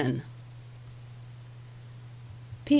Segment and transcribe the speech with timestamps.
[0.03, 0.21] P.